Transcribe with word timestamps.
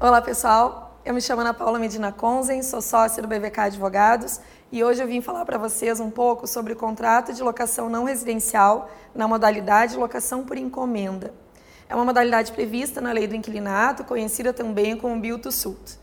Olá, 0.00 0.22
pessoal. 0.22 0.96
Eu 1.04 1.12
me 1.12 1.20
chamo 1.20 1.40
Ana 1.40 1.52
Paula 1.52 1.76
Medina 1.76 2.12
Conzen, 2.12 2.62
sou 2.62 2.80
sócia 2.80 3.20
do 3.20 3.26
BVK 3.26 3.62
Advogados 3.62 4.40
e 4.70 4.84
hoje 4.84 5.02
eu 5.02 5.08
vim 5.08 5.20
falar 5.20 5.44
para 5.44 5.58
vocês 5.58 5.98
um 5.98 6.08
pouco 6.08 6.46
sobre 6.46 6.72
o 6.72 6.76
contrato 6.76 7.32
de 7.32 7.42
locação 7.42 7.90
não 7.90 8.04
residencial 8.04 8.88
na 9.12 9.26
modalidade 9.26 9.96
locação 9.96 10.44
por 10.44 10.56
encomenda. 10.56 11.34
É 11.88 11.96
uma 11.96 12.04
modalidade 12.04 12.52
prevista 12.52 13.00
na 13.00 13.10
lei 13.10 13.26
do 13.26 13.34
inquilinato, 13.34 14.04
conhecida 14.04 14.52
também 14.52 14.96
como 14.96 15.20
Build 15.20 15.42
to 15.42 15.50
Suit. 15.50 15.98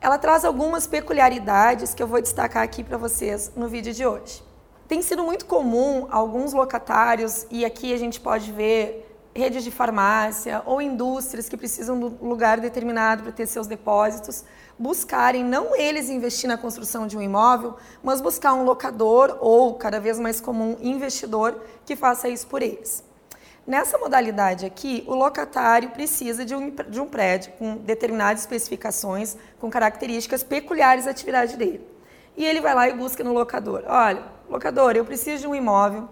Ela 0.00 0.16
traz 0.16 0.42
algumas 0.42 0.86
peculiaridades 0.86 1.92
que 1.92 2.02
eu 2.02 2.06
vou 2.06 2.22
destacar 2.22 2.62
aqui 2.62 2.82
para 2.82 2.96
vocês 2.96 3.52
no 3.54 3.68
vídeo 3.68 3.92
de 3.92 4.06
hoje. 4.06 4.42
Tem 4.88 5.02
sido 5.02 5.22
muito 5.22 5.44
comum 5.44 6.08
alguns 6.10 6.54
locatários, 6.54 7.46
e 7.50 7.62
aqui 7.62 7.92
a 7.92 7.98
gente 7.98 8.18
pode 8.22 8.50
ver 8.50 9.13
redes 9.34 9.64
de 9.64 9.70
farmácia 9.70 10.62
ou 10.64 10.80
indústrias 10.80 11.48
que 11.48 11.56
precisam 11.56 11.98
de 11.98 12.04
um 12.04 12.28
lugar 12.28 12.60
determinado 12.60 13.24
para 13.24 13.32
ter 13.32 13.46
seus 13.46 13.66
depósitos, 13.66 14.44
buscarem 14.78 15.44
não 15.44 15.74
eles 15.74 16.08
investir 16.08 16.48
na 16.48 16.56
construção 16.56 17.06
de 17.06 17.16
um 17.16 17.22
imóvel, 17.22 17.76
mas 18.02 18.20
buscar 18.20 18.54
um 18.54 18.62
locador 18.62 19.36
ou, 19.40 19.74
cada 19.74 19.98
vez 19.98 20.20
mais 20.20 20.40
comum, 20.40 20.76
investidor 20.80 21.60
que 21.84 21.96
faça 21.96 22.28
isso 22.28 22.46
por 22.46 22.62
eles. 22.62 23.02
Nessa 23.66 23.96
modalidade 23.96 24.66
aqui, 24.66 25.02
o 25.06 25.14
locatário 25.14 25.90
precisa 25.90 26.44
de 26.44 26.54
um, 26.54 26.70
de 26.70 27.00
um 27.00 27.08
prédio 27.08 27.52
com 27.58 27.76
determinadas 27.78 28.42
especificações, 28.42 29.36
com 29.58 29.70
características 29.70 30.42
peculiares 30.42 31.06
à 31.06 31.10
atividade 31.10 31.56
dele. 31.56 31.80
E 32.36 32.44
ele 32.44 32.60
vai 32.60 32.74
lá 32.74 32.88
e 32.88 32.92
busca 32.92 33.24
no 33.24 33.32
locador. 33.32 33.84
Olha, 33.86 34.22
locador, 34.50 34.96
eu 34.96 35.04
preciso 35.04 35.42
de 35.42 35.48
um 35.48 35.54
imóvel 35.54 36.08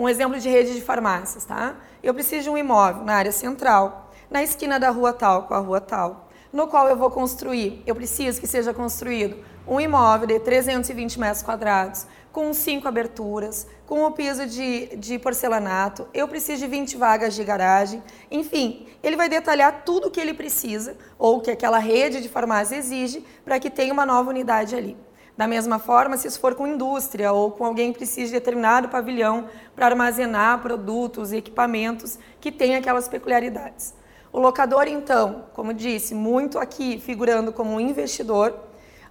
um 0.00 0.08
exemplo 0.08 0.40
de 0.40 0.48
rede 0.48 0.72
de 0.72 0.80
farmácias, 0.80 1.44
tá? 1.44 1.76
Eu 2.02 2.14
preciso 2.14 2.44
de 2.44 2.50
um 2.50 2.56
imóvel 2.56 3.04
na 3.04 3.16
área 3.16 3.30
central, 3.30 4.10
na 4.30 4.42
esquina 4.42 4.80
da 4.80 4.88
rua 4.88 5.12
tal 5.12 5.42
com 5.42 5.52
a 5.52 5.58
rua 5.58 5.78
tal, 5.78 6.30
no 6.50 6.66
qual 6.68 6.88
eu 6.88 6.96
vou 6.96 7.10
construir, 7.10 7.82
eu 7.86 7.94
preciso 7.94 8.40
que 8.40 8.46
seja 8.46 8.72
construído 8.72 9.36
um 9.68 9.78
imóvel 9.78 10.26
de 10.26 10.40
320 10.40 11.20
metros 11.20 11.42
quadrados, 11.42 12.06
com 12.32 12.50
cinco 12.54 12.88
aberturas, 12.88 13.66
com 13.86 14.02
o 14.06 14.10
piso 14.12 14.46
de, 14.46 14.96
de 14.96 15.18
porcelanato, 15.18 16.08
eu 16.14 16.26
preciso 16.26 16.62
de 16.62 16.66
20 16.66 16.96
vagas 16.96 17.34
de 17.34 17.44
garagem, 17.44 18.02
enfim, 18.30 18.86
ele 19.02 19.18
vai 19.18 19.28
detalhar 19.28 19.82
tudo 19.84 20.08
o 20.08 20.10
que 20.10 20.18
ele 20.18 20.32
precisa 20.32 20.96
ou 21.18 21.42
que 21.42 21.50
aquela 21.50 21.78
rede 21.78 22.22
de 22.22 22.28
farmácia 22.30 22.74
exige 22.74 23.22
para 23.44 23.60
que 23.60 23.68
tenha 23.68 23.92
uma 23.92 24.06
nova 24.06 24.30
unidade 24.30 24.74
ali. 24.74 24.96
Da 25.40 25.46
mesma 25.46 25.78
forma, 25.78 26.18
se 26.18 26.28
isso 26.28 26.38
for 26.38 26.54
com 26.54 26.66
indústria 26.66 27.32
ou 27.32 27.50
com 27.50 27.64
alguém 27.64 27.94
que 27.94 28.00
precise 28.00 28.26
de 28.26 28.32
determinado 28.32 28.90
pavilhão 28.90 29.48
para 29.74 29.86
armazenar 29.86 30.60
produtos 30.60 31.32
e 31.32 31.38
equipamentos 31.38 32.18
que 32.38 32.52
têm 32.52 32.76
aquelas 32.76 33.08
peculiaridades. 33.08 33.94
O 34.30 34.38
locador, 34.38 34.86
então, 34.86 35.46
como 35.54 35.72
disse, 35.72 36.14
muito 36.14 36.58
aqui 36.58 37.00
figurando 37.00 37.54
como 37.54 37.70
um 37.70 37.80
investidor, 37.80 38.52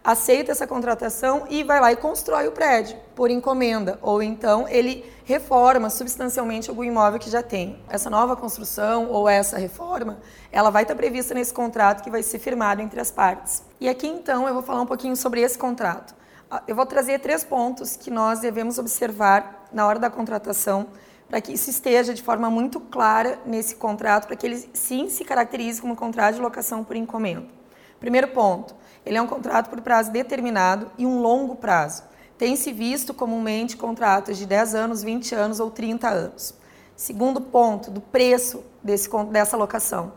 aceita 0.04 0.52
essa 0.52 0.66
contratação 0.66 1.46
e 1.50 1.64
vai 1.64 1.80
lá 1.80 1.92
e 1.92 1.96
constrói 1.96 2.48
o 2.48 2.52
prédio 2.52 2.98
por 3.16 3.30
encomenda, 3.30 4.00
ou 4.02 4.24
então 4.24 4.68
ele 4.68 5.06
reforma 5.26 5.90
substancialmente 5.90 6.70
algum 6.70 6.84
imóvel 6.84 7.20
que 7.20 7.30
já 7.30 7.44
tem. 7.44 7.80
Essa 7.90 8.10
nova 8.10 8.36
construção 8.36 9.10
ou 9.10 9.28
essa 9.28 9.58
reforma, 9.58 10.20
ela 10.52 10.70
vai 10.70 10.84
estar 10.84 10.96
prevista 10.96 11.34
nesse 11.34 11.54
contrato 11.54 12.04
que 12.04 12.10
vai 12.10 12.24
ser 12.24 12.40
firmado 12.40 12.82
entre 12.82 13.00
as 13.00 13.12
partes. 13.12 13.64
E 13.80 13.88
aqui 13.88 14.08
então 14.08 14.48
eu 14.48 14.54
vou 14.54 14.64
falar 14.64 14.82
um 14.82 14.86
pouquinho 14.86 15.16
sobre 15.16 15.42
esse 15.42 15.58
contrato. 15.58 16.16
Ah, 16.50 16.64
eu 16.68 16.76
vou 16.76 16.86
trazer 16.86 17.20
três 17.20 17.44
pontos 17.44 17.96
que 17.96 18.10
nós 18.10 18.40
devemos 18.40 18.80
observar 18.80 19.68
na 19.72 19.86
hora 19.86 20.00
da 20.00 20.10
contratação 20.10 20.88
para 21.30 21.40
que 21.40 21.54
isso 21.54 21.70
esteja 21.70 22.12
de 22.12 22.24
forma 22.24 22.50
muito 22.50 22.80
clara 22.80 23.38
nesse 23.46 23.76
contrato, 23.76 24.26
para 24.26 24.36
que 24.36 24.48
ele 24.48 24.70
sim 24.74 25.10
se 25.10 25.24
caracterize 25.24 25.80
como 25.80 25.96
contrato 25.96 26.36
de 26.36 26.42
locação 26.42 26.84
por 26.84 26.96
encomenda. 26.96 27.59
Primeiro 28.00 28.30
ponto, 28.30 28.76
ele 29.06 29.18
é 29.18 29.22
um 29.22 29.28
contrato 29.28 29.70
por 29.70 29.82
prazo 29.82 30.12
determinado 30.12 30.90
e 30.98 31.06
um 31.06 31.20
longo 31.22 31.56
prazo. 31.56 32.04
Tem-se 32.38 32.72
visto 32.72 33.14
comumente 33.14 33.76
contratos 33.76 34.38
de 34.38 34.46
10 34.46 34.76
anos, 34.76 35.04
20 35.04 35.36
anos 35.36 35.60
ou 35.60 35.70
30 35.70 36.08
anos. 36.08 36.54
Segundo 36.96 37.42
ponto, 37.42 37.92
do 37.92 38.00
preço 38.00 38.64
desse, 38.84 39.10
dessa 39.32 39.58
locação. 39.58 40.14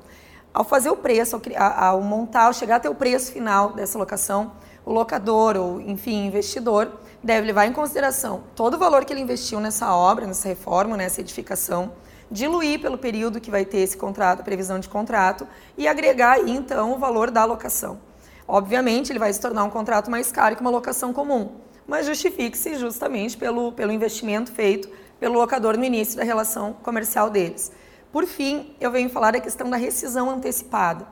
Ao 0.55 0.65
fazer 0.65 0.91
o 0.91 0.97
preço, 0.97 1.41
ao, 1.57 1.85
ao 1.85 2.01
montar, 2.01 2.45
ao 2.45 2.53
chegar 2.53 2.77
até 2.77 2.89
o 2.89 2.95
preço 2.95 3.33
final 3.33 3.73
dessa 3.73 3.99
locação, 3.99 4.53
o 4.85 4.93
locador 4.93 5.57
ou, 5.57 5.81
enfim, 5.81 6.27
investidor 6.27 6.93
deve 7.23 7.47
levar 7.47 7.67
em 7.67 7.73
consideração 7.73 8.43
todo 8.55 8.75
o 8.75 8.79
valor 8.79 9.05
que 9.05 9.13
ele 9.13 9.21
investiu 9.21 9.61
nessa 9.61 9.95
obra, 9.95 10.27
nessa 10.27 10.49
reforma, 10.49 10.97
nessa 10.97 11.21
edificação, 11.21 11.93
diluir 12.33 12.81
pelo 12.81 12.99
período 12.99 13.41
que 13.41 13.51
vai 13.51 13.65
ter 13.65 13.79
esse 13.79 13.97
contrato, 13.97 14.41
a 14.41 14.43
previsão 14.43 14.81
de 14.81 14.89
contrato, 14.89 15.47
e 15.77 15.87
agregar 15.87 16.33
aí, 16.33 16.51
então, 16.51 16.95
o 16.95 16.99
valor 16.99 17.31
da 17.31 17.45
locação. 17.45 18.01
Obviamente, 18.49 19.13
ele 19.13 19.19
vai 19.19 19.33
se 19.33 19.41
tornar 19.41 19.63
um 19.65 19.71
contrato 19.71 20.11
mais 20.11 20.33
caro 20.33 20.57
que 20.57 20.63
uma 20.63 20.71
locação 20.71 21.13
comum, 21.13 21.57
mas 21.87 22.07
justifique-se 22.07 22.75
justamente 22.77 23.37
pelo, 23.37 23.73
pelo 23.73 23.93
investimento 23.93 24.51
feito 24.51 24.89
pelo 25.21 25.39
locador 25.39 25.77
no 25.77 25.85
início 25.85 26.17
da 26.17 26.25
relação 26.25 26.73
comercial 26.73 27.31
deles. 27.31 27.71
Por 28.11 28.27
fim, 28.27 28.75
eu 28.81 28.91
venho 28.91 29.09
falar 29.09 29.31
da 29.31 29.41
questão 29.41 29.71
da 29.71 29.77
rescisão 29.77 30.29
antecipada. 30.29 31.07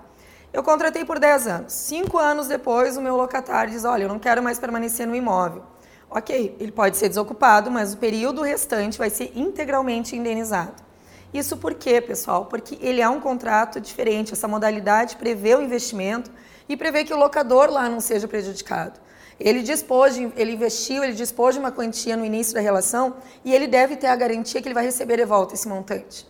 Eu 0.52 0.64
contratei 0.64 1.04
por 1.04 1.20
10 1.20 1.46
anos. 1.46 1.72
Cinco 1.72 2.18
anos 2.18 2.48
depois, 2.48 2.96
o 2.96 3.00
meu 3.00 3.16
locatário 3.16 3.72
diz: 3.72 3.84
Olha, 3.84 4.02
eu 4.02 4.08
não 4.08 4.18
quero 4.18 4.42
mais 4.42 4.58
permanecer 4.58 5.06
no 5.06 5.14
imóvel. 5.14 5.62
Ok, 6.10 6.56
ele 6.58 6.72
pode 6.72 6.96
ser 6.96 7.08
desocupado, 7.08 7.70
mas 7.70 7.94
o 7.94 7.98
período 7.98 8.42
restante 8.42 8.98
vai 8.98 9.10
ser 9.10 9.30
integralmente 9.36 10.16
indenizado. 10.16 10.89
Isso 11.32 11.56
por 11.56 11.74
quê, 11.74 12.00
pessoal? 12.00 12.46
Porque 12.46 12.76
ele 12.80 13.00
é 13.00 13.08
um 13.08 13.20
contrato 13.20 13.80
diferente. 13.80 14.32
Essa 14.32 14.48
modalidade 14.48 15.16
prevê 15.16 15.54
o 15.54 15.62
investimento 15.62 16.30
e 16.68 16.76
prevê 16.76 17.04
que 17.04 17.14
o 17.14 17.16
locador 17.16 17.70
lá 17.70 17.88
não 17.88 18.00
seja 18.00 18.26
prejudicado. 18.26 18.98
Ele 19.38 19.62
dispôs, 19.62 20.14
de, 20.14 20.30
ele 20.36 20.52
investiu, 20.52 21.02
ele 21.02 21.14
dispôs 21.14 21.54
de 21.54 21.60
uma 21.60 21.72
quantia 21.72 22.16
no 22.16 22.24
início 22.24 22.52
da 22.52 22.60
relação 22.60 23.16
e 23.44 23.54
ele 23.54 23.66
deve 23.66 23.96
ter 23.96 24.08
a 24.08 24.16
garantia 24.16 24.60
que 24.60 24.68
ele 24.68 24.74
vai 24.74 24.84
receber 24.84 25.16
de 25.16 25.24
volta 25.24 25.54
esse 25.54 25.66
montante. 25.66 26.26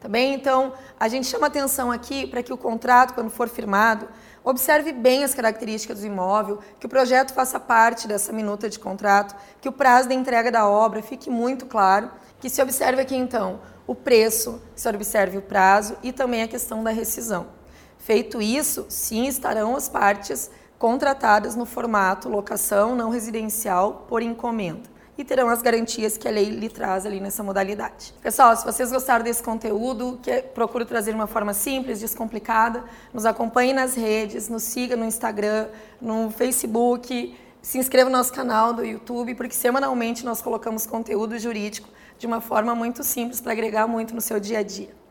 Tá 0.00 0.08
bem? 0.08 0.34
Então, 0.34 0.72
a 0.98 1.08
gente 1.08 1.26
chama 1.26 1.46
atenção 1.46 1.90
aqui 1.90 2.26
para 2.26 2.42
que 2.42 2.52
o 2.52 2.56
contrato, 2.56 3.14
quando 3.14 3.30
for 3.30 3.48
firmado, 3.48 4.08
observe 4.44 4.92
bem 4.92 5.24
as 5.24 5.32
características 5.32 6.00
do 6.00 6.06
imóvel, 6.06 6.58
que 6.78 6.86
o 6.86 6.88
projeto 6.88 7.32
faça 7.32 7.58
parte 7.58 8.08
dessa 8.08 8.32
minuta 8.32 8.68
de 8.68 8.78
contrato, 8.78 9.34
que 9.60 9.68
o 9.68 9.72
prazo 9.72 10.08
da 10.08 10.14
entrega 10.14 10.50
da 10.50 10.68
obra 10.68 11.02
fique 11.02 11.30
muito 11.30 11.66
claro, 11.66 12.10
que 12.40 12.50
se 12.50 12.60
observe 12.60 13.00
aqui 13.00 13.14
então 13.14 13.60
o 13.86 13.94
preço, 13.94 14.60
se 14.74 14.88
observe 14.88 15.38
o 15.38 15.42
prazo 15.42 15.96
e 16.02 16.12
também 16.12 16.42
a 16.42 16.48
questão 16.48 16.82
da 16.82 16.90
rescisão. 16.90 17.46
Feito 17.98 18.40
isso, 18.42 18.86
sim 18.88 19.26
estarão 19.26 19.76
as 19.76 19.88
partes 19.88 20.50
contratadas 20.78 21.54
no 21.54 21.64
formato 21.64 22.28
locação 22.28 22.96
não 22.96 23.10
residencial 23.10 24.06
por 24.08 24.22
encomenda 24.22 24.90
e 25.16 25.24
terão 25.24 25.48
as 25.48 25.60
garantias 25.60 26.16
que 26.16 26.26
a 26.26 26.30
lei 26.30 26.46
lhe 26.46 26.68
traz 26.68 27.04
ali 27.04 27.20
nessa 27.20 27.42
modalidade. 27.42 28.14
Pessoal, 28.22 28.56
se 28.56 28.64
vocês 28.64 28.90
gostaram 28.90 29.22
desse 29.24 29.42
conteúdo, 29.42 30.18
que 30.22 30.42
procuro 30.42 30.84
trazer 30.84 31.10
de 31.12 31.16
uma 31.16 31.26
forma 31.26 31.52
simples, 31.52 32.00
descomplicada, 32.00 32.82
nos 33.12 33.26
acompanhe 33.26 33.72
nas 33.72 33.94
redes, 33.94 34.48
nos 34.48 34.62
siga 34.62 34.96
no 34.96 35.04
Instagram, 35.04 35.68
no 36.00 36.30
Facebook, 36.30 37.36
se 37.62 37.78
inscreva 37.78 38.10
no 38.10 38.16
nosso 38.16 38.32
canal 38.32 38.74
do 38.74 38.84
YouTube, 38.84 39.36
porque 39.36 39.54
semanalmente 39.54 40.24
nós 40.24 40.42
colocamos 40.42 40.84
conteúdo 40.84 41.38
jurídico 41.38 41.88
de 42.18 42.26
uma 42.26 42.40
forma 42.40 42.74
muito 42.74 43.04
simples 43.04 43.40
para 43.40 43.52
agregar 43.52 43.86
muito 43.86 44.14
no 44.14 44.20
seu 44.20 44.40
dia 44.40 44.58
a 44.58 44.62
dia. 44.62 45.01